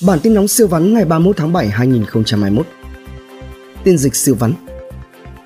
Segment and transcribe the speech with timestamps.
[0.00, 2.66] Bản tin nóng siêu vắn ngày 31 tháng 7 2021.
[3.84, 4.52] Tin dịch siêu vắn.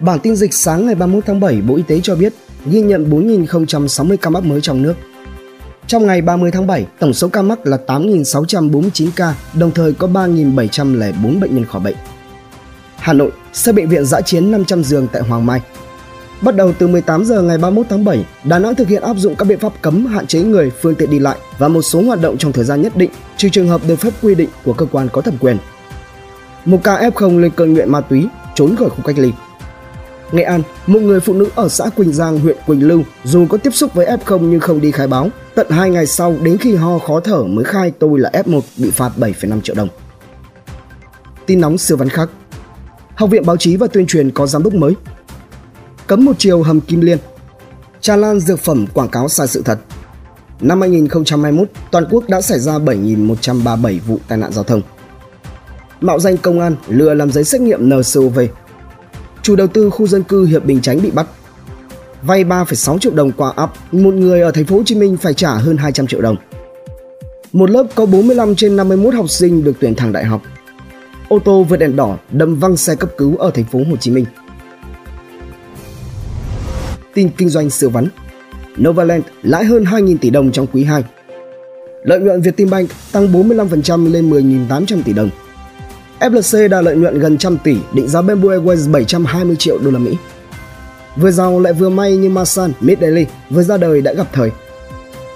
[0.00, 2.32] Bản tin dịch sáng ngày 31 tháng 7, Bộ Y tế cho biết
[2.66, 4.94] ghi nhận 4.060 ca mắc mới trong nước.
[5.86, 10.06] Trong ngày 30 tháng 7, tổng số ca mắc là 8.649 ca, đồng thời có
[10.06, 11.96] 3.704 bệnh nhân khỏi bệnh.
[12.96, 15.60] Hà Nội, xây bệnh viện giã chiến 500 giường tại Hoàng Mai.
[16.42, 19.36] Bắt đầu từ 18 giờ ngày 31 tháng 7, Đà Nẵng thực hiện áp dụng
[19.36, 22.20] các biện pháp cấm hạn chế người, phương tiện đi lại và một số hoạt
[22.20, 24.86] động trong thời gian nhất định, trừ trường hợp được phép quy định của cơ
[24.92, 25.56] quan có thẩm quyền.
[26.64, 29.32] Một ca F0 lên cơn nghiện ma túy, trốn khỏi khu cách ly.
[30.32, 33.58] Nghệ An, một người phụ nữ ở xã Quỳnh Giang, huyện Quỳnh Lưu dù có
[33.58, 35.28] tiếp xúc với F0 nhưng không đi khai báo.
[35.54, 38.90] Tận 2 ngày sau đến khi ho khó thở mới khai tôi là F1 bị
[38.90, 39.88] phạt 7,5 triệu đồng.
[41.46, 42.30] Tin nóng siêu văn khắc.
[43.14, 44.94] Học viện Báo chí và Tuyên truyền có giám đốc mới.
[46.10, 47.18] Cấm một chiều hầm Kim Liên.
[48.00, 49.78] Tràn lan dược phẩm quảng cáo sai sự thật.
[50.60, 54.82] Năm 2021, toàn quốc đã xảy ra 7.137 vụ tai nạn giao thông.
[56.00, 58.40] Mạo danh công an lừa làm giấy xét nghiệm NCOV.
[59.42, 61.26] Chủ đầu tư khu dân cư Hiệp Bình Chánh bị bắt.
[62.22, 65.34] Vay 3,6 triệu đồng qua app, một người ở thành phố Hồ Chí Minh phải
[65.34, 66.36] trả hơn 200 triệu đồng.
[67.52, 70.42] Một lớp có 45 trên 51 học sinh được tuyển thẳng đại học
[71.30, 74.10] ô tô vượt đèn đỏ đâm văng xe cấp cứu ở thành phố Hồ Chí
[74.10, 74.24] Minh.
[77.14, 78.08] Tin kinh doanh siêu vắn
[78.80, 81.04] Novaland lãi hơn 2.000 tỷ đồng trong quý 2.
[82.04, 85.30] Lợi nhuận Vietinbank tăng 45% lên 10.800 tỷ đồng.
[86.20, 89.98] FLC đạt lợi nhuận gần trăm tỷ, định giá Bamboo Airways 720 triệu đô la
[89.98, 90.16] Mỹ.
[91.16, 94.50] Vừa giàu lại vừa may như Masan, Mid Daily vừa ra đời đã gặp thời.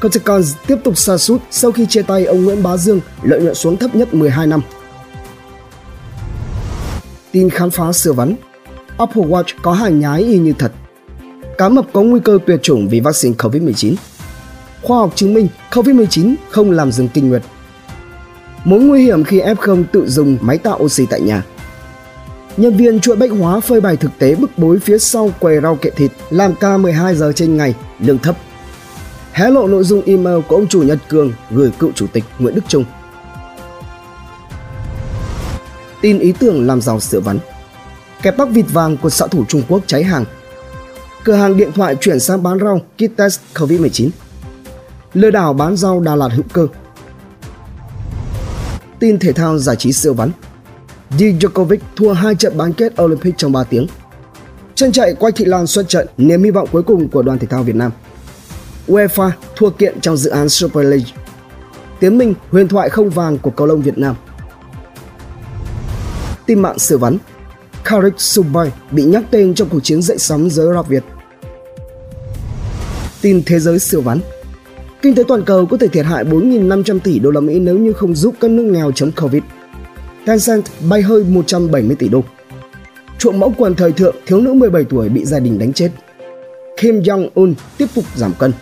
[0.00, 3.54] Coticons tiếp tục sa sút sau khi chia tay ông Nguyễn Bá Dương, lợi nhuận
[3.54, 4.60] xuống thấp nhất 12 năm
[7.32, 8.34] tin khám phá sửa vắn.
[8.98, 10.72] Apple Watch có hàng nhái y như thật.
[11.58, 13.94] Cá mập có nguy cơ tuyệt chủng vì vaccine COVID-19.
[14.82, 17.42] Khoa học chứng minh COVID-19 không làm dừng kinh nguyệt.
[18.64, 21.44] Mối nguy hiểm khi F0 tự dùng máy tạo oxy tại nhà.
[22.56, 25.76] Nhân viên chuỗi bách hóa phơi bày thực tế bức bối phía sau quầy rau
[25.76, 28.36] kệ thịt làm ca 12 giờ trên ngày, lương thấp.
[29.32, 32.54] Hé lộ nội dung email của ông chủ Nhật Cường gửi cựu chủ tịch Nguyễn
[32.54, 32.84] Đức Trung
[36.00, 37.38] tin ý tưởng làm giàu sữa vắn.
[38.22, 40.24] Kẹp tóc vịt vàng của xã thủ Trung Quốc cháy hàng.
[41.28, 44.10] Cửa hàng điện thoại chuyển sang bán rau kit test COVID-19.
[45.14, 46.66] Lừa đảo bán rau Đà Lạt hữu cơ.
[48.98, 50.30] Tin thể thao giải trí siêu vắn.
[51.10, 53.86] Djokovic thua hai trận bán kết Olympic trong 3 tiếng.
[54.74, 57.46] Chân chạy quay thị lan xuất trận, niềm hy vọng cuối cùng của đoàn thể
[57.46, 57.92] thao Việt Nam.
[58.86, 61.10] UEFA thua kiện trong dự án Super League.
[62.00, 64.16] Tiến Minh huyền thoại không vàng của cầu lông Việt Nam
[66.46, 67.18] tin mạng siêu vắn.
[67.84, 71.04] Karik Subay bị nhắc tên trong cuộc chiến dậy sóng giới rock Việt.
[73.28, 74.20] Tin thế giới siêu vắn.
[75.02, 77.92] Kinh tế toàn cầu có thể thiệt hại 4.500 tỷ đô la Mỹ nếu như
[77.92, 79.42] không giúp các nước nghèo chống Covid.
[80.26, 82.24] Tencent bay hơi 170 tỷ đô.
[83.18, 85.90] Trộm mẫu quần thời thượng thiếu nữ 17 tuổi bị gia đình đánh chết.
[86.80, 88.52] Kim Jong-un tiếp tục giảm cân.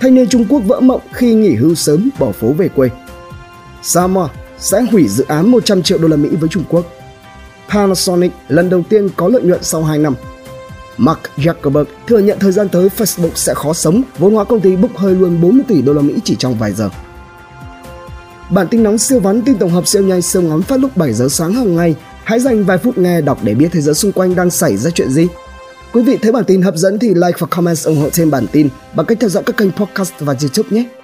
[0.00, 2.88] Thanh niên Trung Quốc vỡ mộng khi nghỉ hưu sớm, bỏ phố về quê.
[3.82, 6.86] Samoa sẽ hủy dự án 100 triệu đô la Mỹ với Trung Quốc.
[7.68, 10.14] Panasonic lần đầu tiên có lợi nhuận sau 2 năm.
[11.00, 14.76] Mark Zuckerberg thừa nhận thời gian tới Facebook sẽ khó sống, vốn hóa công ty
[14.76, 16.90] bốc hơi luôn 40 tỷ đô la Mỹ chỉ trong vài giờ.
[18.50, 21.12] Bản tin nóng siêu vắn tin tổng hợp siêu nhanh siêu ngắn phát lúc 7
[21.12, 21.94] giờ sáng hàng ngày.
[22.24, 24.90] Hãy dành vài phút nghe đọc để biết thế giới xung quanh đang xảy ra
[24.90, 25.26] chuyện gì.
[25.92, 28.46] Quý vị thấy bản tin hấp dẫn thì like và comment ủng hộ thêm bản
[28.52, 30.99] tin bằng cách theo dõi các kênh podcast và YouTube nhé.